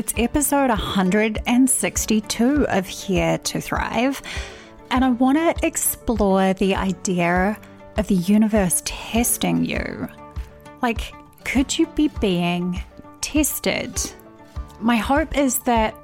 It's 0.00 0.14
episode 0.16 0.70
162 0.70 2.66
of 2.70 2.86
Here 2.86 3.36
to 3.36 3.60
Thrive, 3.60 4.22
and 4.90 5.04
I 5.04 5.10
want 5.10 5.36
to 5.36 5.54
explore 5.66 6.54
the 6.54 6.74
idea 6.74 7.58
of 7.98 8.06
the 8.08 8.14
universe 8.14 8.80
testing 8.86 9.62
you. 9.62 10.08
Like, 10.80 11.12
could 11.44 11.78
you 11.78 11.86
be 11.88 12.08
being 12.18 12.82
tested? 13.20 14.00
My 14.80 14.96
hope 14.96 15.36
is 15.36 15.58
that 15.64 15.94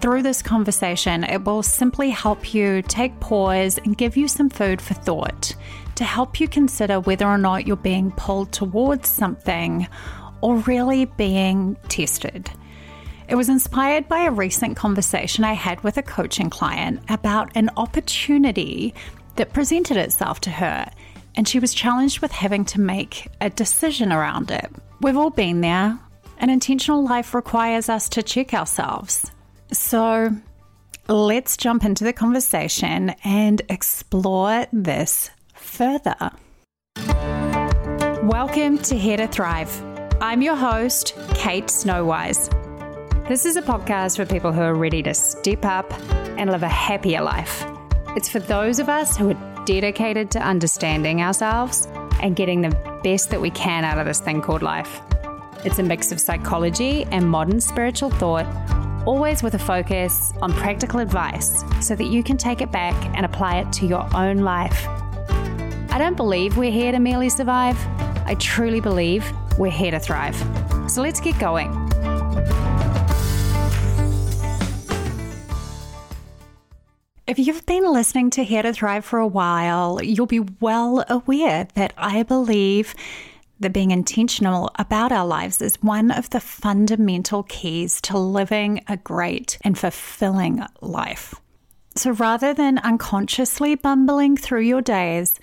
through 0.00 0.22
this 0.22 0.42
conversation, 0.42 1.24
it 1.24 1.44
will 1.44 1.64
simply 1.64 2.10
help 2.10 2.54
you 2.54 2.82
take 2.82 3.18
pause 3.18 3.78
and 3.78 3.98
give 3.98 4.16
you 4.16 4.28
some 4.28 4.48
food 4.48 4.80
for 4.80 4.94
thought 4.94 5.56
to 5.96 6.04
help 6.04 6.38
you 6.38 6.46
consider 6.46 7.00
whether 7.00 7.26
or 7.26 7.36
not 7.36 7.66
you're 7.66 7.74
being 7.74 8.12
pulled 8.12 8.52
towards 8.52 9.08
something 9.08 9.88
or 10.40 10.58
really 10.58 11.06
being 11.06 11.76
tested. 11.88 12.48
It 13.30 13.36
was 13.36 13.48
inspired 13.48 14.08
by 14.08 14.22
a 14.22 14.30
recent 14.32 14.76
conversation 14.76 15.44
I 15.44 15.52
had 15.52 15.84
with 15.84 15.96
a 15.96 16.02
coaching 16.02 16.50
client 16.50 17.00
about 17.08 17.52
an 17.54 17.70
opportunity 17.76 18.92
that 19.36 19.52
presented 19.52 19.96
itself 19.96 20.40
to 20.40 20.50
her, 20.50 20.90
and 21.36 21.46
she 21.46 21.60
was 21.60 21.72
challenged 21.72 22.22
with 22.22 22.32
having 22.32 22.64
to 22.64 22.80
make 22.80 23.28
a 23.40 23.48
decision 23.48 24.12
around 24.12 24.50
it. 24.50 24.68
We've 25.00 25.16
all 25.16 25.30
been 25.30 25.60
there. 25.60 25.96
An 26.38 26.50
intentional 26.50 27.04
life 27.04 27.32
requires 27.32 27.88
us 27.88 28.08
to 28.08 28.22
check 28.24 28.52
ourselves. 28.52 29.30
So 29.70 30.30
let's 31.06 31.56
jump 31.56 31.84
into 31.84 32.02
the 32.02 32.12
conversation 32.12 33.10
and 33.22 33.62
explore 33.68 34.66
this 34.72 35.30
further. 35.54 36.32
Welcome 38.24 38.78
to 38.78 38.98
Here 38.98 39.18
to 39.18 39.28
Thrive. 39.28 39.84
I'm 40.20 40.42
your 40.42 40.56
host, 40.56 41.14
Kate 41.34 41.66
Snowise. 41.66 42.52
This 43.30 43.46
is 43.46 43.54
a 43.54 43.62
podcast 43.62 44.16
for 44.16 44.26
people 44.26 44.50
who 44.50 44.60
are 44.60 44.74
ready 44.74 45.04
to 45.04 45.14
step 45.14 45.64
up 45.64 45.88
and 46.36 46.50
live 46.50 46.64
a 46.64 46.68
happier 46.68 47.22
life. 47.22 47.64
It's 48.16 48.28
for 48.28 48.40
those 48.40 48.80
of 48.80 48.88
us 48.88 49.16
who 49.16 49.30
are 49.30 49.64
dedicated 49.64 50.32
to 50.32 50.40
understanding 50.40 51.22
ourselves 51.22 51.86
and 52.20 52.34
getting 52.34 52.60
the 52.60 52.70
best 53.04 53.30
that 53.30 53.40
we 53.40 53.50
can 53.50 53.84
out 53.84 53.98
of 53.98 54.06
this 54.06 54.18
thing 54.18 54.42
called 54.42 54.62
life. 54.62 55.00
It's 55.64 55.78
a 55.78 55.82
mix 55.84 56.10
of 56.10 56.18
psychology 56.18 57.04
and 57.12 57.30
modern 57.30 57.60
spiritual 57.60 58.10
thought, 58.10 58.46
always 59.06 59.44
with 59.44 59.54
a 59.54 59.60
focus 59.60 60.32
on 60.42 60.52
practical 60.52 60.98
advice 60.98 61.62
so 61.80 61.94
that 61.94 62.06
you 62.06 62.24
can 62.24 62.36
take 62.36 62.60
it 62.60 62.72
back 62.72 62.96
and 63.16 63.24
apply 63.24 63.60
it 63.60 63.72
to 63.74 63.86
your 63.86 64.08
own 64.12 64.38
life. 64.38 64.88
I 64.88 65.98
don't 65.98 66.16
believe 66.16 66.56
we're 66.56 66.72
here 66.72 66.90
to 66.90 66.98
merely 66.98 67.28
survive. 67.28 67.78
I 68.26 68.34
truly 68.40 68.80
believe 68.80 69.24
we're 69.56 69.70
here 69.70 69.92
to 69.92 70.00
thrive. 70.00 70.34
So 70.90 71.00
let's 71.00 71.20
get 71.20 71.38
going. 71.38 71.89
If 77.30 77.38
you've 77.38 77.64
been 77.64 77.84
listening 77.92 78.30
to 78.30 78.42
Here 78.42 78.64
to 78.64 78.72
Thrive 78.72 79.04
for 79.04 79.20
a 79.20 79.26
while, 79.26 80.02
you'll 80.02 80.26
be 80.26 80.40
well 80.58 81.04
aware 81.08 81.68
that 81.76 81.92
I 81.96 82.24
believe 82.24 82.92
that 83.60 83.72
being 83.72 83.92
intentional 83.92 84.72
about 84.80 85.12
our 85.12 85.24
lives 85.24 85.62
is 85.62 85.80
one 85.80 86.10
of 86.10 86.28
the 86.30 86.40
fundamental 86.40 87.44
keys 87.44 88.00
to 88.00 88.18
living 88.18 88.82
a 88.88 88.96
great 88.96 89.58
and 89.62 89.78
fulfilling 89.78 90.64
life. 90.80 91.36
So 91.94 92.10
rather 92.10 92.52
than 92.52 92.78
unconsciously 92.78 93.76
bumbling 93.76 94.36
through 94.36 94.62
your 94.62 94.82
days, 94.82 95.38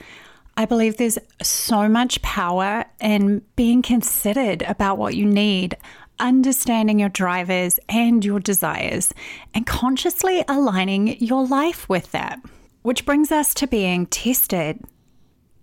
I 0.57 0.65
believe 0.65 0.97
there's 0.97 1.17
so 1.41 1.87
much 1.87 2.21
power 2.21 2.83
in 2.99 3.43
being 3.55 3.81
considered 3.81 4.61
about 4.63 4.97
what 4.97 5.15
you 5.15 5.25
need, 5.25 5.77
understanding 6.19 6.99
your 6.99 7.09
drivers 7.09 7.79
and 7.89 8.23
your 8.23 8.39
desires, 8.39 9.13
and 9.53 9.65
consciously 9.65 10.43
aligning 10.47 11.19
your 11.21 11.45
life 11.45 11.87
with 11.87 12.11
that. 12.11 12.39
Which 12.81 13.05
brings 13.05 13.31
us 13.31 13.53
to 13.55 13.67
being 13.67 14.05
tested. 14.07 14.83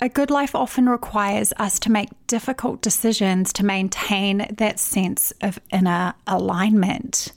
A 0.01 0.09
good 0.09 0.31
life 0.31 0.55
often 0.55 0.89
requires 0.89 1.53
us 1.57 1.79
to 1.81 1.93
make 1.93 2.11
difficult 2.27 2.83
decisions 2.83 3.53
to 3.55 3.65
maintain 3.65 4.47
that 4.59 4.79
sense 4.79 5.33
of 5.41 5.61
inner 5.71 6.15
alignment. 6.27 7.33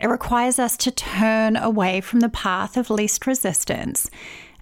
It 0.00 0.06
requires 0.06 0.58
us 0.58 0.76
to 0.78 0.90
turn 0.90 1.56
away 1.56 2.00
from 2.00 2.20
the 2.20 2.28
path 2.28 2.76
of 2.76 2.90
least 2.90 3.26
resistance 3.26 4.10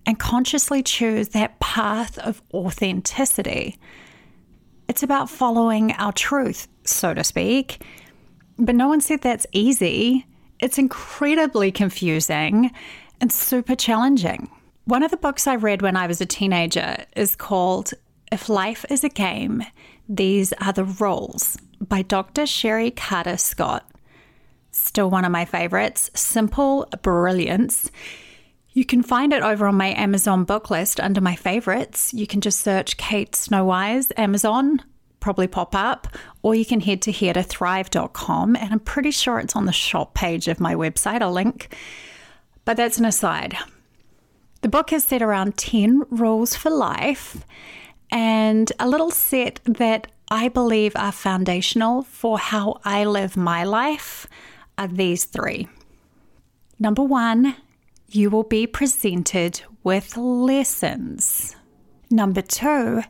and 0.07 0.19
consciously 0.19 0.83
choose 0.83 1.31
that 1.31 1.59
path 1.59 2.17
of 2.19 2.41
authenticity. 2.55 3.77
It's 4.89 5.03
about 5.03 5.29
following 5.29 5.93
our 5.93 6.13
truth, 6.13 6.69
so 6.87 7.15
to 7.15 7.25
speak. 7.25 7.83
But 8.59 8.75
no 8.75 8.89
one 8.89 9.01
said 9.01 9.21
that's 9.21 9.47
easy. 9.53 10.27
It's 10.59 10.79
incredibly 10.79 11.71
confusing 11.71 12.71
and 13.21 13.31
super 13.31 13.75
challenging. 13.75 14.51
One 14.85 15.03
of 15.03 15.11
the 15.11 15.17
books 15.17 15.47
I 15.47 15.57
read 15.57 15.83
when 15.83 15.97
I 15.97 16.07
was 16.07 16.21
a 16.21 16.27
teenager 16.27 16.97
is 17.17 17.37
called 17.37 17.93
If 18.31 18.49
Life 18.49 18.85
is 18.89 19.05
a 19.05 19.09
Game, 19.09 19.65
These 20.09 20.53
Are 20.55 20.73
the 20.73 20.85
Rules 20.85 21.59
by 21.81 22.03
Dr. 22.03 22.43
Chérie 22.43 22.95
Carter 22.95 23.37
Scott. 23.37 23.91
Still 24.71 25.11
one 25.11 25.25
of 25.25 25.33
my 25.33 25.45
favorites. 25.45 26.11
Simple 26.15 26.87
brilliance. 27.03 27.91
You 28.73 28.85
can 28.85 29.03
find 29.03 29.33
it 29.33 29.43
over 29.43 29.67
on 29.67 29.75
my 29.75 29.95
Amazon 29.95 30.45
book 30.45 30.71
list 30.71 31.01
under 31.01 31.21
my 31.21 31.35
favorites. 31.35 32.13
You 32.13 32.27
can 32.27 32.43
just 32.43 32.61
search 32.61 32.99
Kate 32.99 33.33
Snowise 33.33 34.13
Amazon, 34.19 34.83
probably 35.27 35.49
pop 35.49 35.75
up, 35.75 36.07
or 36.43 36.55
you 36.55 36.65
can 36.65 36.81
head 36.81 37.03
to 37.03 37.11
heretothrive.com 37.11 38.55
and 38.55 38.73
I'm 38.73 38.79
pretty 38.79 39.11
sure 39.11 39.41
it's 39.41 39.57
on 39.57 39.65
the 39.65 39.73
shop 39.73 40.15
page 40.15 40.47
of 40.47 40.61
my 40.61 40.77
website, 40.77 41.21
a 41.21 41.27
link. 41.27 41.75
But 42.65 42.77
that's 42.77 42.99
an 42.99 43.07
aside. 43.07 43.57
The 44.61 44.69
book 44.69 44.91
has 44.91 45.03
set 45.03 45.23
around 45.23 45.57
10 45.57 46.05
rules 46.11 46.55
for 46.55 46.71
life 46.71 47.45
and 48.13 48.71
a 48.79 48.89
little 48.89 49.11
set 49.11 49.59
that 49.65 50.07
I 50.31 50.47
believe 50.47 50.93
are 50.95 51.11
foundational 51.11 52.05
for 52.05 52.39
how 52.39 52.81
I 52.85 53.05
live 53.05 53.37
my 53.37 53.65
life 53.65 54.29
are 54.79 54.87
these 54.87 55.25
three. 55.25 55.67
Number 56.79 57.03
one, 57.03 57.57
you 58.07 58.31
will 58.31 58.45
be 58.45 58.65
presented 58.69 59.61
with 59.83 60.17
lessons. 60.17 61.57
Number 62.13 62.43
two, 62.43 63.03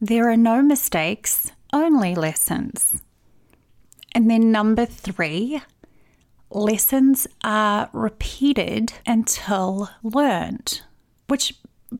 there 0.00 0.30
are 0.30 0.36
no 0.36 0.62
mistakes, 0.62 1.52
only 1.72 2.14
lessons. 2.14 3.02
And 4.12 4.30
then 4.30 4.50
number 4.52 4.86
three, 4.86 5.62
lessons 6.50 7.26
are 7.42 7.90
repeated 7.92 8.92
until 9.06 9.90
learned, 10.02 10.82
which 11.28 11.54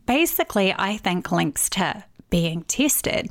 basically 0.07 0.75
I 0.77 0.97
think 0.97 1.33
links 1.33 1.69
to 1.71 2.05
being 2.31 2.63
tested. 2.63 3.31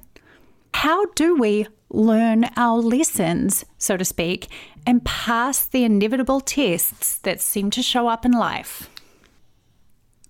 How 0.73 1.05
do 1.13 1.35
we 1.35 1.67
learn 1.89 2.45
our 2.57 2.79
lessons, 2.79 3.65
so 3.77 3.97
to 3.97 4.05
speak, 4.05 4.47
and 4.85 5.05
pass 5.05 5.65
the 5.65 5.83
inevitable 5.83 6.41
tests 6.41 7.17
that 7.19 7.41
seem 7.41 7.69
to 7.71 7.81
show 7.81 8.07
up 8.07 8.25
in 8.25 8.31
life? 8.31 8.89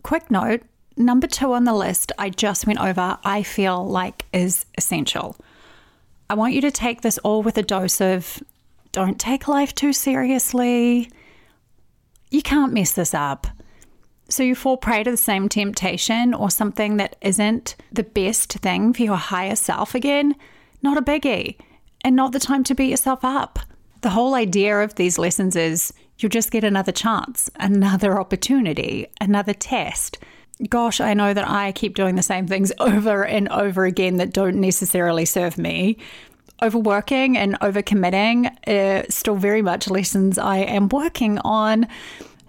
Quick 0.03 0.29
note 0.29 0.61
number 0.97 1.27
two 1.27 1.53
on 1.53 1.63
the 1.63 1.73
list 1.73 2.11
I 2.17 2.29
just 2.29 2.67
went 2.67 2.79
over, 2.79 3.17
I 3.23 3.43
feel 3.43 3.85
like 3.85 4.25
is 4.33 4.65
essential. 4.77 5.35
I 6.29 6.33
want 6.33 6.53
you 6.53 6.61
to 6.61 6.71
take 6.71 7.01
this 7.01 7.17
all 7.19 7.43
with 7.43 7.57
a 7.57 7.63
dose 7.63 8.01
of 8.01 8.41
don't 8.91 9.19
take 9.19 9.47
life 9.47 9.75
too 9.75 9.93
seriously. 9.93 11.11
You 12.31 12.41
can't 12.41 12.73
mess 12.73 12.93
this 12.93 13.13
up. 13.13 13.47
So 14.29 14.41
you 14.41 14.55
fall 14.55 14.77
prey 14.77 15.03
to 15.03 15.11
the 15.11 15.17
same 15.17 15.49
temptation 15.49 16.33
or 16.33 16.49
something 16.49 16.97
that 16.97 17.15
isn't 17.21 17.75
the 17.91 18.03
best 18.03 18.53
thing 18.53 18.93
for 18.93 19.03
your 19.03 19.17
higher 19.17 19.55
self 19.55 19.93
again, 19.93 20.35
not 20.81 20.97
a 20.97 21.01
biggie, 21.01 21.57
and 22.01 22.15
not 22.15 22.31
the 22.31 22.39
time 22.39 22.63
to 22.63 22.75
beat 22.75 22.89
yourself 22.89 23.23
up. 23.23 23.59
The 24.01 24.09
whole 24.11 24.33
idea 24.33 24.81
of 24.81 24.95
these 24.95 25.19
lessons 25.19 25.55
is 25.55 25.93
you'll 26.17 26.29
just 26.29 26.51
get 26.51 26.63
another 26.63 26.91
chance, 26.91 27.51
another 27.55 28.19
opportunity, 28.19 29.07
another 29.21 29.53
test. 29.53 30.17
Gosh, 30.69 31.01
I 31.01 31.13
know 31.13 31.33
that 31.33 31.47
I 31.47 31.73
keep 31.73 31.95
doing 31.95 32.15
the 32.15 32.23
same 32.23 32.47
things 32.47 32.71
over 32.79 33.25
and 33.25 33.49
over 33.49 33.85
again 33.85 34.17
that 34.17 34.33
don't 34.33 34.59
necessarily 34.61 35.25
serve 35.25 35.57
me. 35.57 35.97
Overworking 36.61 37.37
and 37.37 37.59
overcommitting 37.59 38.49
are 38.67 39.05
still 39.09 39.35
very 39.35 39.61
much 39.61 39.89
lessons 39.89 40.37
I 40.37 40.57
am 40.57 40.87
working 40.87 41.37
on. 41.39 41.87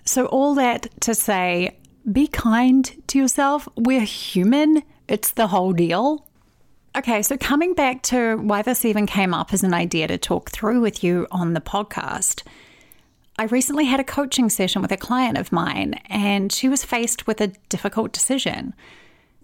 So, 0.05 0.27
all 0.27 0.55
that 0.55 0.89
to 1.01 1.15
say, 1.15 1.77
be 2.11 2.29
kind 2.29 2.89
to 3.09 3.19
yourself. 3.19 3.69
We're 3.77 4.03
human, 4.03 4.85
it's 5.09 5.33
the 5.33 5.49
whole 5.49 5.73
deal. 5.73 6.25
Okay, 6.97 7.21
so 7.23 7.37
coming 7.37 7.75
back 7.75 8.03
to 8.05 8.37
why 8.37 8.63
this 8.63 8.85
even 8.85 9.07
came 9.07 9.35
up 9.35 9.53
as 9.53 9.65
an 9.65 9.75
idea 9.75 10.07
to 10.09 10.17
talk 10.17 10.51
through 10.51 10.81
with 10.81 11.03
you 11.03 11.27
on 11.33 11.53
the 11.53 11.61
podcast. 11.61 12.43
I 13.39 13.45
recently 13.45 13.85
had 13.85 14.01
a 14.01 14.05
coaching 14.05 14.49
session 14.49 14.81
with 14.81 14.93
a 14.93 14.97
client 14.97 15.37
of 15.37 15.53
mine, 15.53 16.01
and 16.07 16.51
she 16.51 16.71
was 16.71 16.85
faced 16.85 17.27
with 17.27 17.41
a 17.43 17.53
difficult 17.69 18.13
decision. 18.13 18.75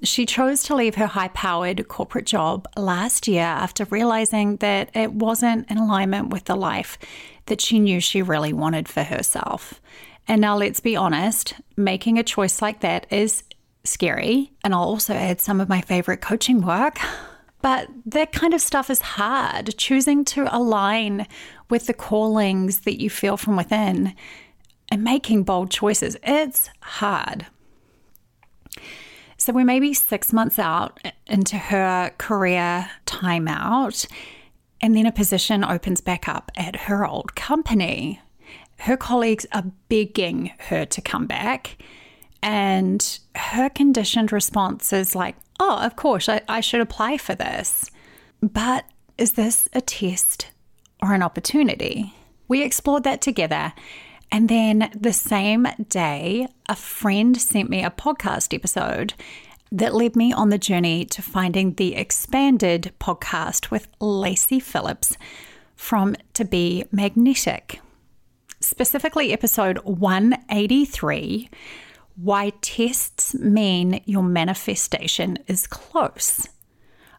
She 0.02 0.24
chose 0.24 0.62
to 0.64 0.74
leave 0.74 0.94
her 0.94 1.06
high 1.06 1.28
powered 1.28 1.86
corporate 1.88 2.24
job 2.24 2.66
last 2.76 3.28
year 3.28 3.42
after 3.42 3.84
realizing 3.84 4.56
that 4.56 4.90
it 4.96 5.12
wasn't 5.12 5.70
in 5.70 5.76
alignment 5.76 6.30
with 6.30 6.46
the 6.46 6.56
life 6.56 6.98
that 7.46 7.60
she 7.60 7.78
knew 7.78 8.00
she 8.00 8.22
really 8.22 8.54
wanted 8.54 8.88
for 8.88 9.02
herself. 9.02 9.80
And 10.26 10.40
now, 10.40 10.56
let's 10.56 10.80
be 10.80 10.96
honest, 10.96 11.54
making 11.76 12.18
a 12.18 12.22
choice 12.22 12.62
like 12.62 12.80
that 12.80 13.06
is 13.12 13.42
scary. 13.84 14.52
And 14.64 14.74
I'll 14.74 14.84
also 14.84 15.12
add 15.12 15.40
some 15.40 15.60
of 15.60 15.68
my 15.68 15.82
favorite 15.82 16.22
coaching 16.22 16.62
work. 16.62 16.98
But 17.62 17.88
that 18.06 18.32
kind 18.32 18.52
of 18.54 18.60
stuff 18.60 18.90
is 18.90 19.00
hard. 19.00 19.78
Choosing 19.78 20.24
to 20.26 20.54
align 20.54 21.26
with 21.70 21.86
the 21.86 21.94
callings 21.94 22.80
that 22.80 23.00
you 23.00 23.08
feel 23.08 23.36
from 23.36 23.56
within 23.56 24.14
and 24.90 25.04
making 25.04 25.44
bold 25.44 25.70
choices, 25.70 26.16
it's 26.22 26.68
hard. 26.80 27.46
So 29.36 29.52
we're 29.52 29.64
maybe 29.64 29.94
six 29.94 30.32
months 30.32 30.58
out 30.58 31.00
into 31.26 31.56
her 31.56 32.12
career 32.18 32.90
timeout, 33.06 34.06
and 34.80 34.96
then 34.96 35.06
a 35.06 35.12
position 35.12 35.64
opens 35.64 36.00
back 36.00 36.28
up 36.28 36.52
at 36.56 36.76
her 36.76 37.06
old 37.06 37.34
company. 37.34 38.20
Her 38.78 38.96
colleagues 38.96 39.46
are 39.52 39.64
begging 39.88 40.52
her 40.68 40.84
to 40.84 41.00
come 41.00 41.26
back, 41.26 41.78
and 42.42 43.18
her 43.36 43.68
conditioned 43.68 44.32
response 44.32 44.92
is 44.92 45.14
like, 45.14 45.36
Oh, 45.60 45.78
of 45.78 45.94
course, 45.96 46.28
I, 46.28 46.40
I 46.48 46.60
should 46.60 46.80
apply 46.80 47.18
for 47.18 47.34
this. 47.34 47.90
But 48.40 48.84
is 49.16 49.32
this 49.32 49.68
a 49.72 49.80
test 49.80 50.50
or 51.00 51.14
an 51.14 51.22
opportunity? 51.22 52.12
We 52.48 52.62
explored 52.62 53.04
that 53.04 53.20
together. 53.20 53.72
And 54.32 54.48
then 54.48 54.90
the 54.98 55.12
same 55.12 55.68
day, 55.88 56.48
a 56.68 56.74
friend 56.74 57.40
sent 57.40 57.70
me 57.70 57.84
a 57.84 57.90
podcast 57.90 58.54
episode 58.54 59.14
that 59.70 59.94
led 59.94 60.16
me 60.16 60.32
on 60.32 60.48
the 60.48 60.58
journey 60.58 61.04
to 61.06 61.22
finding 61.22 61.74
the 61.74 61.94
expanded 61.94 62.92
podcast 62.98 63.70
with 63.70 63.88
Lacy 64.00 64.58
Phillips 64.58 65.16
from 65.76 66.16
To 66.34 66.44
Be 66.44 66.84
Magnetic. 66.90 67.80
Specifically, 68.60 69.32
episode 69.32 69.78
183 69.78 71.50
Why 72.16 72.52
Tests 72.60 73.34
Mean 73.34 74.02
Your 74.04 74.22
Manifestation 74.22 75.38
is 75.46 75.66
Close. 75.66 76.48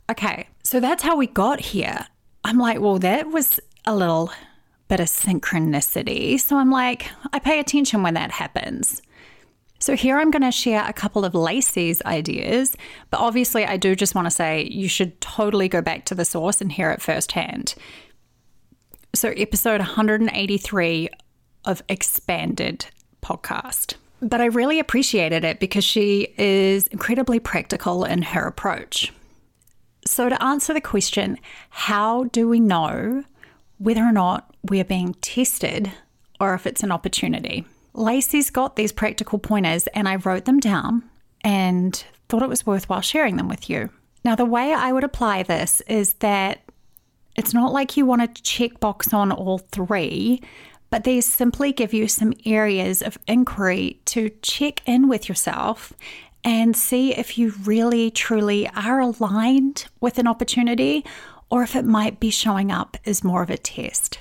Okay, 0.10 0.48
so 0.64 0.80
that's 0.80 1.04
how 1.04 1.16
we 1.16 1.28
got 1.28 1.60
here. 1.60 2.08
I'm 2.44 2.58
like, 2.58 2.80
well, 2.80 3.00
that 3.00 3.30
was 3.30 3.60
a 3.86 3.96
little 3.96 4.32
bit 4.88 5.00
of 5.00 5.08
synchronicity. 5.08 6.40
So 6.40 6.58
I'm 6.58 6.70
like, 6.70 7.10
I 7.32 7.40
pay 7.40 7.60
attention 7.60 8.04
when 8.04 8.14
that 8.16 8.32
happens. 8.32 9.02
So 9.80 9.96
here 9.96 10.18
I'm 10.18 10.32
going 10.32 10.44
to 10.44 10.52
share 10.52 10.86
a 10.88 10.94
couple 10.94 11.26
of 11.26 11.36
Lacy's 11.36 12.02
ideas, 12.04 12.78
but 13.10 13.20
obviously 13.20 13.66
I 13.66 13.76
do 13.76 13.96
just 13.96 14.16
want 14.16 14.28
to 14.28 14.32
say 14.32 14.64
you 14.64 14.88
should 14.88 15.20
totally 15.20 15.68
go 15.68 15.82
back 15.82 16.06
to 16.06 16.16
the 16.16 16.24
source 16.24 16.62
and 16.62 16.72
hear 16.72 16.92
it 16.92 17.02
firsthand. 17.02 17.76
So 19.14 19.30
episode 19.30 19.80
183 19.80 21.10
of 21.66 21.82
Expanded 21.90 22.86
podcast. 23.22 23.96
But 24.24 24.42
I 24.42 24.46
really 24.46 24.80
appreciated 24.80 25.44
it 25.44 25.60
because 25.60 25.84
she 25.84 26.34
is 26.38 26.88
incredibly 26.88 27.40
practical 27.40 28.06
in 28.06 28.22
her 28.22 28.48
approach. 28.48 29.12
So, 30.06 30.30
to 30.30 30.44
answer 30.44 30.74
the 30.74 30.82
question, 30.82 31.38
how 31.70 32.26
do 32.26 32.48
we 32.48 32.60
know 32.60 33.24
whether 33.78 34.02
or 34.02 34.12
not 34.12 34.54
we're 34.70 34.84
being 34.84 35.14
tested 35.16 35.92
or 36.40 36.54
if 36.54 36.66
it's 36.66 36.84
an 36.84 36.92
opportunity? 36.92 37.66
Lacy's 37.94 38.50
got 38.50 38.76
these 38.76 38.92
practical 38.92 39.40
pointers 39.40 39.88
and 39.88 40.08
I 40.10 40.16
wrote 40.18 40.46
them 40.46 40.60
down 40.60 41.04
and 41.42 42.04
thought 42.28 42.44
it 42.44 42.50
was 42.50 42.66
worthwhile 42.66 43.02
sharing 43.02 43.38
them 43.38 43.48
with 43.48 43.70
you. 43.70 43.90
Now, 44.26 44.36
the 44.36 44.46
way 44.46 44.74
I 44.74 44.92
would 44.92 45.04
apply 45.04 45.44
this 45.44 45.82
is 45.82 46.14
that 46.16 46.62
it's 47.36 47.54
not 47.54 47.74
like 47.74 47.98
you 47.98 48.06
want 48.06 48.36
to 48.36 48.44
check 48.44 48.80
box 48.80 49.14
on 49.14 49.32
all 49.32 49.58
three, 49.58 50.42
but 50.94 51.06
these 51.06 51.26
simply 51.26 51.74
give 51.74 51.92
you 51.92 52.08
some 52.08 52.36
areas 52.46 53.02
of 53.02 53.18
inquiry 53.26 54.00
to 54.06 54.30
check 54.44 54.80
in 54.86 55.08
with 55.08 55.28
yourself 55.28 55.92
and 56.44 56.78
see 56.78 57.16
if 57.16 57.36
you 57.36 57.52
really 57.64 58.12
truly 58.12 58.70
are 58.76 59.00
aligned 59.00 59.88
with 60.02 60.20
an 60.20 60.28
opportunity 60.28 61.04
or 61.50 61.64
if 61.64 61.76
it 61.76 61.84
might 61.84 62.20
be 62.20 62.30
showing 62.30 62.72
up 62.72 62.96
as 63.08 63.24
more 63.24 63.42
of 63.42 63.50
a 63.50 63.58
test. 63.58 64.20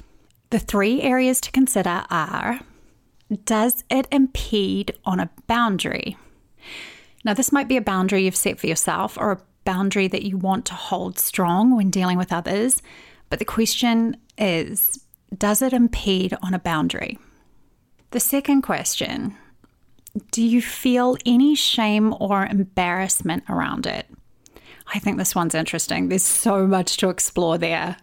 The 0.48 0.58
three 0.58 1.02
areas 1.02 1.42
to 1.42 1.52
consider 1.52 2.06
are 2.08 2.60
does 3.44 3.84
it 3.90 4.08
impede 4.10 4.94
on 5.04 5.20
a 5.20 5.28
boundary? 5.46 6.16
Now, 7.22 7.34
this 7.34 7.52
might 7.52 7.68
be 7.68 7.76
a 7.76 7.82
boundary 7.82 8.24
you've 8.24 8.34
set 8.34 8.58
for 8.58 8.66
yourself 8.66 9.18
or 9.18 9.32
a 9.32 9.42
boundary 9.66 10.08
that 10.08 10.22
you 10.22 10.38
want 10.38 10.64
to 10.64 10.74
hold 10.74 11.18
strong 11.18 11.76
when 11.76 11.90
dealing 11.90 12.16
with 12.16 12.32
others. 12.32 12.80
But 13.28 13.40
the 13.40 13.44
question 13.44 14.16
is 14.38 14.98
does 15.36 15.62
it 15.62 15.72
impede 15.72 16.36
on 16.42 16.54
a 16.54 16.58
boundary? 16.58 17.18
The 18.10 18.20
second 18.20 18.62
question 18.62 19.36
do 20.30 20.42
you 20.42 20.60
feel 20.60 21.16
any 21.24 21.54
shame 21.54 22.14
or 22.20 22.44
embarrassment 22.44 23.44
around 23.48 23.86
it? 23.86 24.06
I 24.94 24.98
think 24.98 25.16
this 25.16 25.34
one's 25.34 25.54
interesting. 25.54 26.08
There's 26.08 26.22
so 26.22 26.66
much 26.66 26.98
to 26.98 27.08
explore 27.08 27.56
there. 27.56 27.96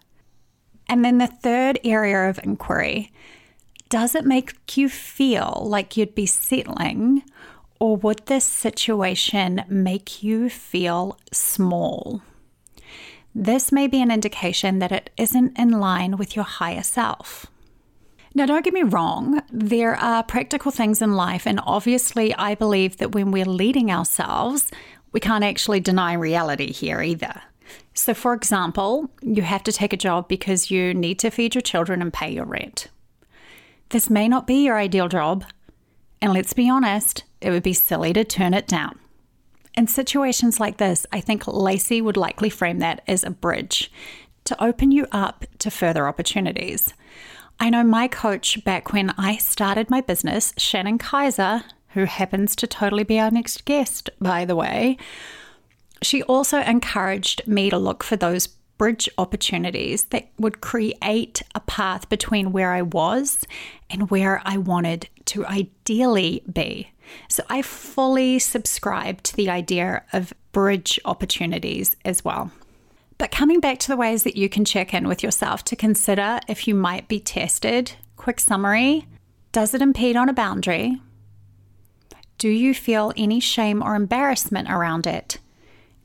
And 0.88 1.04
then 1.04 1.18
the 1.18 1.28
third 1.28 1.78
area 1.84 2.28
of 2.28 2.40
inquiry 2.42 3.12
does 3.90 4.14
it 4.14 4.24
make 4.24 4.76
you 4.76 4.88
feel 4.88 5.62
like 5.66 5.96
you'd 5.96 6.14
be 6.14 6.26
settling, 6.26 7.24
or 7.80 7.96
would 7.96 8.24
this 8.26 8.44
situation 8.44 9.64
make 9.68 10.22
you 10.22 10.48
feel 10.48 11.18
small? 11.32 12.22
This 13.34 13.70
may 13.70 13.86
be 13.86 14.02
an 14.02 14.10
indication 14.10 14.80
that 14.80 14.92
it 14.92 15.10
isn't 15.16 15.58
in 15.58 15.70
line 15.70 16.16
with 16.16 16.34
your 16.34 16.44
higher 16.44 16.82
self. 16.82 17.46
Now, 18.34 18.46
don't 18.46 18.64
get 18.64 18.74
me 18.74 18.82
wrong, 18.82 19.42
there 19.50 19.96
are 19.96 20.22
practical 20.22 20.70
things 20.70 21.02
in 21.02 21.14
life, 21.14 21.46
and 21.46 21.60
obviously, 21.64 22.34
I 22.34 22.54
believe 22.54 22.98
that 22.98 23.12
when 23.12 23.32
we're 23.32 23.44
leading 23.44 23.90
ourselves, 23.90 24.70
we 25.12 25.18
can't 25.18 25.42
actually 25.42 25.80
deny 25.80 26.12
reality 26.12 26.72
here 26.72 27.02
either. 27.02 27.42
So, 27.94 28.14
for 28.14 28.32
example, 28.32 29.10
you 29.20 29.42
have 29.42 29.64
to 29.64 29.72
take 29.72 29.92
a 29.92 29.96
job 29.96 30.28
because 30.28 30.70
you 30.70 30.94
need 30.94 31.18
to 31.20 31.30
feed 31.30 31.54
your 31.54 31.62
children 31.62 32.00
and 32.00 32.12
pay 32.12 32.30
your 32.32 32.44
rent. 32.44 32.88
This 33.88 34.08
may 34.08 34.28
not 34.28 34.46
be 34.46 34.64
your 34.64 34.78
ideal 34.78 35.08
job, 35.08 35.44
and 36.22 36.32
let's 36.32 36.52
be 36.52 36.70
honest, 36.70 37.24
it 37.40 37.50
would 37.50 37.64
be 37.64 37.72
silly 37.72 38.12
to 38.12 38.24
turn 38.24 38.54
it 38.54 38.68
down. 38.68 38.98
In 39.74 39.86
situations 39.86 40.58
like 40.60 40.78
this, 40.78 41.06
I 41.12 41.20
think 41.20 41.46
Lacy 41.46 42.00
would 42.00 42.16
likely 42.16 42.50
frame 42.50 42.78
that 42.80 43.02
as 43.06 43.24
a 43.24 43.30
bridge 43.30 43.90
to 44.44 44.62
open 44.62 44.90
you 44.90 45.06
up 45.12 45.44
to 45.58 45.70
further 45.70 46.08
opportunities. 46.08 46.92
I 47.58 47.70
know 47.70 47.84
my 47.84 48.08
coach 48.08 48.64
back 48.64 48.92
when 48.92 49.10
I 49.18 49.36
started 49.36 49.90
my 49.90 50.00
business, 50.00 50.52
Shannon 50.56 50.98
Kaiser, 50.98 51.62
who 51.90 52.04
happens 52.04 52.56
to 52.56 52.66
totally 52.66 53.04
be 53.04 53.18
our 53.18 53.30
next 53.30 53.64
guest, 53.64 54.10
by 54.20 54.44
the 54.44 54.56
way, 54.56 54.96
she 56.02 56.22
also 56.22 56.60
encouraged 56.60 57.46
me 57.46 57.70
to 57.70 57.78
look 57.78 58.02
for 58.02 58.16
those 58.16 58.46
bridge 58.46 59.10
opportunities 59.18 60.04
that 60.04 60.30
would 60.38 60.62
create 60.62 61.42
a 61.54 61.60
path 61.60 62.08
between 62.08 62.52
where 62.52 62.72
I 62.72 62.80
was 62.80 63.44
and 63.90 64.10
where 64.10 64.40
I 64.44 64.56
wanted 64.56 65.08
to 65.26 65.44
ideally 65.44 66.42
be. 66.50 66.90
So 67.28 67.42
I 67.48 67.62
fully 67.62 68.38
subscribe 68.38 69.22
to 69.24 69.36
the 69.36 69.50
idea 69.50 70.02
of 70.12 70.32
bridge 70.52 70.98
opportunities 71.04 71.96
as 72.04 72.24
well. 72.24 72.50
But 73.18 73.30
coming 73.30 73.60
back 73.60 73.78
to 73.80 73.88
the 73.88 73.96
ways 73.96 74.22
that 74.22 74.36
you 74.36 74.48
can 74.48 74.64
check 74.64 74.94
in 74.94 75.06
with 75.06 75.22
yourself 75.22 75.64
to 75.64 75.76
consider 75.76 76.40
if 76.48 76.66
you 76.66 76.74
might 76.74 77.06
be 77.06 77.20
tested, 77.20 77.92
quick 78.16 78.40
summary 78.40 79.06
does 79.52 79.74
it 79.74 79.82
impede 79.82 80.16
on 80.16 80.28
a 80.28 80.32
boundary? 80.32 81.00
Do 82.38 82.48
you 82.48 82.72
feel 82.72 83.12
any 83.16 83.40
shame 83.40 83.82
or 83.82 83.94
embarrassment 83.94 84.70
around 84.70 85.06
it? 85.06 85.38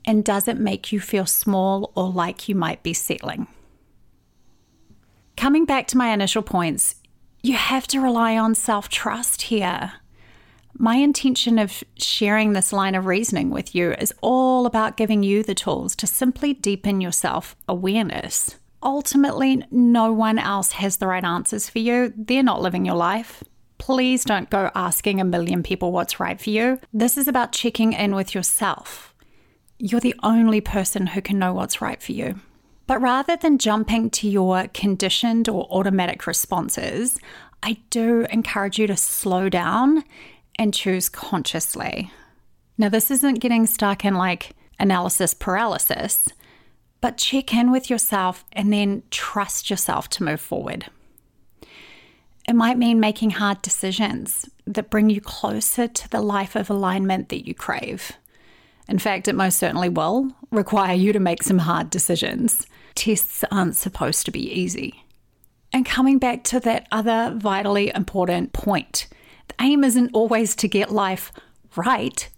And 0.04 0.24
does 0.24 0.48
it 0.48 0.58
make 0.58 0.92
you 0.92 1.00
feel 1.00 1.26
small 1.26 1.92
or 1.94 2.10
like 2.10 2.48
you 2.48 2.54
might 2.54 2.82
be 2.82 2.92
settling? 2.92 3.46
Coming 5.36 5.64
back 5.64 5.86
to 5.88 5.96
my 5.96 6.12
initial 6.12 6.42
points, 6.42 6.96
you 7.42 7.54
have 7.54 7.86
to 7.88 8.00
rely 8.00 8.36
on 8.36 8.54
self 8.54 8.88
trust 8.88 9.42
here. 9.42 9.92
My 10.78 10.96
intention 10.96 11.58
of 11.58 11.82
sharing 11.96 12.52
this 12.52 12.72
line 12.72 12.94
of 12.94 13.06
reasoning 13.06 13.50
with 13.50 13.74
you 13.74 13.92
is 13.92 14.14
all 14.20 14.66
about 14.66 14.96
giving 14.96 15.22
you 15.22 15.42
the 15.42 15.54
tools 15.54 15.96
to 15.96 16.06
simply 16.06 16.54
deepen 16.54 17.00
your 17.00 17.12
self 17.12 17.56
awareness. 17.68 18.56
Ultimately, 18.82 19.62
no 19.70 20.12
one 20.12 20.38
else 20.38 20.72
has 20.72 20.98
the 20.98 21.06
right 21.06 21.24
answers 21.24 21.68
for 21.68 21.78
you. 21.78 22.12
They're 22.16 22.42
not 22.42 22.62
living 22.62 22.84
your 22.84 22.94
life. 22.94 23.42
Please 23.78 24.24
don't 24.24 24.50
go 24.50 24.70
asking 24.74 25.20
a 25.20 25.24
million 25.24 25.62
people 25.62 25.92
what's 25.92 26.20
right 26.20 26.40
for 26.40 26.50
you. 26.50 26.78
This 26.92 27.16
is 27.16 27.26
about 27.26 27.52
checking 27.52 27.92
in 27.92 28.14
with 28.14 28.34
yourself 28.34 29.14
you're 29.78 30.00
the 30.00 30.14
only 30.22 30.60
person 30.60 31.08
who 31.08 31.20
can 31.20 31.38
know 31.38 31.52
what's 31.52 31.80
right 31.80 32.02
for 32.02 32.12
you. 32.12 32.40
But 32.86 33.00
rather 33.00 33.36
than 33.36 33.58
jumping 33.58 34.10
to 34.10 34.28
your 34.28 34.68
conditioned 34.68 35.48
or 35.48 35.66
automatic 35.70 36.26
responses, 36.26 37.18
I 37.62 37.78
do 37.90 38.26
encourage 38.30 38.78
you 38.78 38.86
to 38.86 38.96
slow 38.96 39.48
down 39.48 40.04
and 40.58 40.74
choose 40.74 41.08
consciously. 41.08 42.10
Now, 42.78 42.88
this 42.88 43.10
isn't 43.10 43.40
getting 43.40 43.66
stuck 43.66 44.04
in 44.04 44.14
like 44.14 44.52
analysis 44.78 45.34
paralysis, 45.34 46.28
but 47.00 47.16
check 47.16 47.54
in 47.54 47.70
with 47.70 47.88
yourself 47.88 48.44
and 48.52 48.72
then 48.72 49.02
trust 49.10 49.70
yourself 49.70 50.08
to 50.10 50.24
move 50.24 50.40
forward. 50.40 50.86
It 52.48 52.54
might 52.54 52.78
mean 52.78 53.00
making 53.00 53.30
hard 53.30 53.60
decisions 53.62 54.48
that 54.66 54.90
bring 54.90 55.10
you 55.10 55.20
closer 55.20 55.88
to 55.88 56.08
the 56.10 56.20
life 56.20 56.54
of 56.54 56.70
alignment 56.70 57.28
that 57.28 57.46
you 57.46 57.54
crave. 57.54 58.12
In 58.88 58.98
fact, 58.98 59.26
it 59.26 59.34
most 59.34 59.58
certainly 59.58 59.88
will 59.88 60.30
require 60.52 60.94
you 60.94 61.12
to 61.12 61.18
make 61.18 61.42
some 61.42 61.58
hard 61.58 61.90
decisions. 61.90 62.66
Tests 62.94 63.44
aren't 63.50 63.74
supposed 63.76 64.24
to 64.26 64.30
be 64.30 64.48
easy. 64.48 65.02
And 65.72 65.84
coming 65.84 66.18
back 66.18 66.44
to 66.44 66.60
that 66.60 66.86
other 66.92 67.34
vitally 67.36 67.90
important 67.94 68.52
point, 68.52 69.08
the 69.48 69.54
aim 69.60 69.84
isn't 69.84 70.10
always 70.12 70.54
to 70.56 70.68
get 70.68 70.90
life 70.90 71.32
right. 71.76 72.28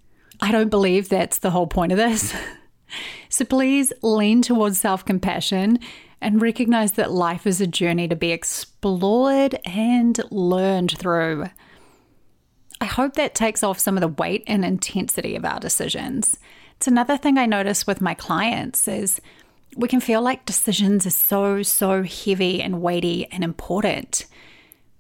I 0.40 0.52
don't 0.52 0.70
believe 0.70 1.08
that's 1.08 1.38
the 1.38 1.50
whole 1.50 1.66
point 1.66 1.92
of 1.92 1.98
this. 1.98 2.34
so 3.28 3.44
please 3.44 3.92
lean 4.02 4.42
towards 4.42 4.80
self 4.80 5.04
compassion 5.04 5.78
and 6.20 6.42
recognize 6.42 6.92
that 6.92 7.12
life 7.12 7.46
is 7.46 7.60
a 7.60 7.66
journey 7.66 8.08
to 8.08 8.16
be 8.16 8.32
explored 8.32 9.58
and 9.64 10.20
learned 10.30 10.96
through. 10.98 11.48
I 12.80 12.84
hope 12.84 13.14
that 13.14 13.34
takes 13.34 13.62
off 13.62 13.78
some 13.78 13.96
of 13.96 14.00
the 14.00 14.08
weight 14.08 14.44
and 14.46 14.64
intensity 14.64 15.36
of 15.36 15.44
our 15.44 15.60
decisions. 15.60 16.38
It's 16.76 16.86
another 16.86 17.16
thing 17.16 17.38
I 17.38 17.46
notice 17.46 17.86
with 17.86 18.00
my 18.00 18.14
clients 18.14 18.86
is 18.86 19.20
we 19.76 19.88
can 19.88 20.00
feel 20.00 20.22
like 20.22 20.46
decisions 20.46 21.06
are 21.06 21.10
so 21.10 21.62
so 21.62 22.02
heavy 22.02 22.62
and 22.62 22.80
weighty 22.80 23.26
and 23.26 23.42
important. 23.42 24.26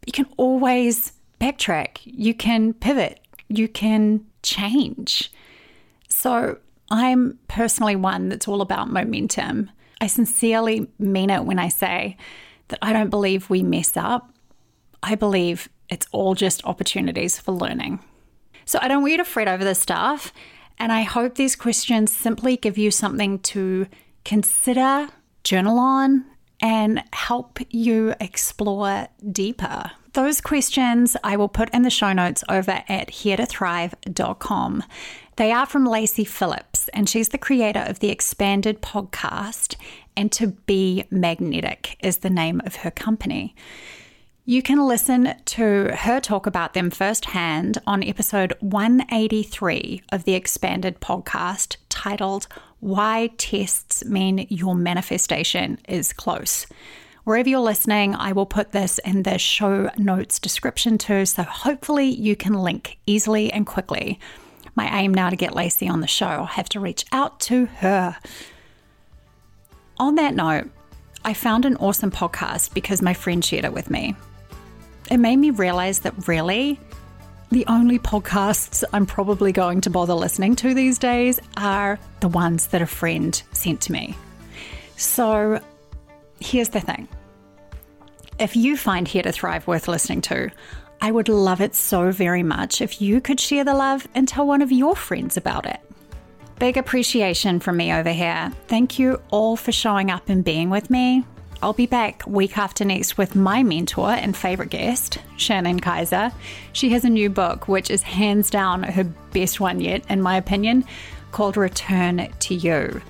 You 0.06 0.12
can 0.12 0.26
always 0.36 1.12
backtrack. 1.40 1.98
You 2.04 2.34
can 2.34 2.74
pivot. 2.74 3.20
You 3.48 3.68
can 3.68 4.24
change. 4.42 5.32
So, 6.08 6.58
I'm 6.90 7.38
personally 7.48 7.96
one 7.96 8.28
that's 8.28 8.48
all 8.48 8.62
about 8.62 8.90
momentum. 8.90 9.70
I 10.00 10.06
sincerely 10.06 10.88
mean 10.98 11.30
it 11.30 11.44
when 11.44 11.58
I 11.58 11.68
say 11.68 12.16
that 12.68 12.78
I 12.80 12.92
don't 12.92 13.10
believe 13.10 13.50
we 13.50 13.62
mess 13.62 13.96
up. 13.96 14.32
I 15.02 15.14
believe 15.14 15.68
it's 15.88 16.06
all 16.12 16.34
just 16.34 16.64
opportunities 16.64 17.38
for 17.38 17.52
learning. 17.52 18.00
So 18.64 18.78
I 18.80 18.88
don't 18.88 19.02
want 19.02 19.12
you 19.12 19.18
to 19.18 19.24
fret 19.24 19.48
over 19.48 19.64
this 19.64 19.80
stuff. 19.80 20.32
And 20.78 20.92
I 20.92 21.02
hope 21.02 21.34
these 21.34 21.56
questions 21.56 22.12
simply 22.12 22.56
give 22.56 22.78
you 22.78 22.90
something 22.90 23.38
to 23.40 23.86
consider, 24.24 25.08
journal 25.42 25.78
on, 25.78 26.24
and 26.60 27.02
help 27.12 27.58
you 27.70 28.14
explore 28.20 29.08
deeper. 29.32 29.90
Those 30.18 30.40
questions 30.40 31.16
I 31.22 31.36
will 31.36 31.48
put 31.48 31.72
in 31.72 31.82
the 31.82 31.90
show 31.90 32.12
notes 32.12 32.42
over 32.48 32.82
at 32.88 33.06
heretothrive.com. 33.08 34.82
They 35.36 35.52
are 35.52 35.64
from 35.64 35.86
Lacy 35.86 36.24
Phillips, 36.24 36.88
and 36.88 37.08
she's 37.08 37.28
the 37.28 37.38
creator 37.38 37.84
of 37.86 38.00
the 38.00 38.10
Expanded 38.10 38.82
podcast. 38.82 39.76
And 40.16 40.32
To 40.32 40.48
Be 40.48 41.04
Magnetic 41.08 41.96
is 42.02 42.16
the 42.16 42.30
name 42.30 42.60
of 42.66 42.74
her 42.74 42.90
company. 42.90 43.54
You 44.44 44.60
can 44.60 44.84
listen 44.84 45.36
to 45.44 45.94
her 45.94 46.18
talk 46.18 46.46
about 46.48 46.74
them 46.74 46.90
firsthand 46.90 47.78
on 47.86 48.02
episode 48.02 48.54
183 48.58 50.02
of 50.10 50.24
the 50.24 50.34
Expanded 50.34 50.98
podcast 51.00 51.76
titled 51.90 52.48
Why 52.80 53.30
Tests 53.38 54.04
Mean 54.04 54.48
Your 54.50 54.74
Manifestation 54.74 55.78
is 55.86 56.12
Close. 56.12 56.66
Wherever 57.28 57.50
you're 57.50 57.60
listening, 57.60 58.14
I 58.14 58.32
will 58.32 58.46
put 58.46 58.72
this 58.72 58.98
in 59.00 59.22
the 59.22 59.36
show 59.36 59.90
notes 59.98 60.38
description 60.38 60.96
too, 60.96 61.26
so 61.26 61.42
hopefully 61.42 62.06
you 62.06 62.34
can 62.34 62.54
link 62.54 62.96
easily 63.04 63.52
and 63.52 63.66
quickly 63.66 64.18
my 64.76 64.88
aim 64.98 65.12
now 65.12 65.28
to 65.28 65.36
get 65.36 65.54
Lacy 65.54 65.90
on 65.90 66.00
the 66.00 66.06
show. 66.06 66.24
I'll 66.24 66.46
have 66.46 66.70
to 66.70 66.80
reach 66.80 67.04
out 67.12 67.38
to 67.40 67.66
her. 67.66 68.16
On 69.98 70.14
that 70.14 70.34
note, 70.34 70.70
I 71.22 71.34
found 71.34 71.66
an 71.66 71.76
awesome 71.76 72.10
podcast 72.10 72.72
because 72.72 73.02
my 73.02 73.12
friend 73.12 73.44
shared 73.44 73.66
it 73.66 73.74
with 73.74 73.90
me. 73.90 74.16
It 75.10 75.18
made 75.18 75.36
me 75.36 75.50
realize 75.50 75.98
that 75.98 76.26
really, 76.26 76.80
the 77.50 77.66
only 77.66 77.98
podcasts 77.98 78.84
I'm 78.94 79.04
probably 79.04 79.52
going 79.52 79.82
to 79.82 79.90
bother 79.90 80.14
listening 80.14 80.56
to 80.56 80.72
these 80.72 80.98
days 80.98 81.40
are 81.58 81.98
the 82.20 82.28
ones 82.28 82.68
that 82.68 82.80
a 82.80 82.86
friend 82.86 83.42
sent 83.52 83.82
to 83.82 83.92
me. 83.92 84.16
So 84.96 85.60
here's 86.40 86.70
the 86.70 86.80
thing 86.80 87.06
if 88.38 88.56
you 88.56 88.76
find 88.76 89.06
Here 89.06 89.22
to 89.22 89.32
Thrive 89.32 89.66
worth 89.66 89.88
listening 89.88 90.20
to, 90.22 90.50
I 91.00 91.10
would 91.10 91.28
love 91.28 91.60
it 91.60 91.74
so 91.74 92.10
very 92.10 92.42
much 92.42 92.80
if 92.80 93.00
you 93.00 93.20
could 93.20 93.38
share 93.38 93.64
the 93.64 93.74
love 93.74 94.06
and 94.14 94.26
tell 94.26 94.46
one 94.46 94.62
of 94.62 94.72
your 94.72 94.96
friends 94.96 95.36
about 95.36 95.66
it. 95.66 95.80
Big 96.58 96.76
appreciation 96.76 97.60
from 97.60 97.76
me 97.76 97.92
over 97.92 98.10
here. 98.10 98.52
Thank 98.66 98.98
you 98.98 99.20
all 99.30 99.56
for 99.56 99.70
showing 99.70 100.10
up 100.10 100.28
and 100.28 100.44
being 100.44 100.70
with 100.70 100.90
me. 100.90 101.24
I'll 101.62 101.72
be 101.72 101.86
back 101.86 102.22
week 102.26 102.56
after 102.58 102.84
next 102.84 103.18
with 103.18 103.34
my 103.34 103.62
mentor 103.62 104.10
and 104.10 104.36
favorite 104.36 104.70
guest, 104.70 105.18
Shannon 105.36 105.80
Kaiser. 105.80 106.32
She 106.72 106.90
has 106.90 107.04
a 107.04 107.10
new 107.10 107.30
book, 107.30 107.66
which 107.66 107.90
is 107.90 108.02
hands 108.02 108.50
down 108.50 108.84
her 108.84 109.04
best 109.04 109.58
one 109.58 109.80
yet, 109.80 110.04
in 110.08 110.22
my 110.22 110.36
opinion, 110.36 110.84
called 111.32 111.56
Return 111.56 112.28
to 112.40 112.54
You. 112.54 113.02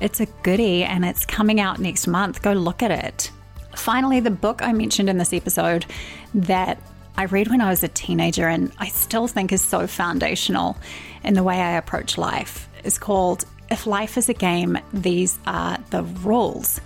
It's 0.00 0.20
a 0.20 0.26
goodie 0.42 0.82
and 0.82 1.04
it's 1.04 1.24
coming 1.24 1.60
out 1.60 1.78
next 1.78 2.08
month. 2.08 2.42
Go 2.42 2.52
look 2.52 2.82
at 2.82 2.90
it. 2.90 3.30
Finally, 3.74 4.20
the 4.20 4.30
book 4.30 4.62
I 4.62 4.72
mentioned 4.72 5.08
in 5.08 5.18
this 5.18 5.32
episode 5.32 5.86
that 6.34 6.78
I 7.16 7.26
read 7.26 7.48
when 7.48 7.60
I 7.60 7.68
was 7.68 7.82
a 7.82 7.88
teenager 7.88 8.48
and 8.48 8.72
I 8.78 8.88
still 8.88 9.26
think 9.26 9.52
is 9.52 9.62
so 9.62 9.86
foundational 9.86 10.76
in 11.24 11.34
the 11.34 11.42
way 11.42 11.60
I 11.60 11.76
approach 11.76 12.16
life 12.16 12.68
is 12.84 12.98
called 12.98 13.44
If 13.70 13.86
Life 13.86 14.16
is 14.16 14.28
a 14.28 14.34
Game, 14.34 14.78
These 14.92 15.38
Are 15.46 15.78
the 15.90 16.02
Rules. 16.02 16.80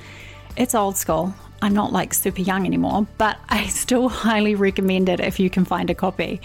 It's 0.56 0.74
old 0.74 0.96
school. 0.96 1.34
I'm 1.62 1.74
not 1.74 1.92
like 1.92 2.12
super 2.12 2.42
young 2.42 2.66
anymore, 2.66 3.06
but 3.18 3.38
I 3.48 3.66
still 3.66 4.08
highly 4.08 4.54
recommend 4.54 5.08
it 5.08 5.20
if 5.20 5.40
you 5.40 5.50
can 5.50 5.64
find 5.64 5.90
a 5.90 5.94
copy. 5.94 6.40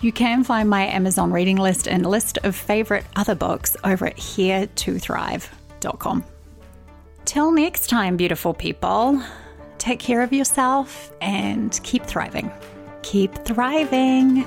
You 0.00 0.12
can 0.12 0.44
find 0.44 0.68
my 0.68 0.86
Amazon 0.86 1.32
reading 1.32 1.56
list 1.56 1.88
and 1.88 2.04
list 2.04 2.38
of 2.44 2.54
favorite 2.54 3.06
other 3.16 3.34
books 3.34 3.76
over 3.82 4.06
at 4.06 4.16
heretothrive.com. 4.16 6.24
Till 7.24 7.50
next 7.50 7.88
time, 7.88 8.16
beautiful 8.16 8.54
people, 8.54 9.20
take 9.78 10.00
care 10.00 10.22
of 10.22 10.32
yourself 10.32 11.12
and 11.20 11.78
keep 11.82 12.04
thriving 12.04 12.50
keep 13.06 13.32
thriving. 13.44 14.44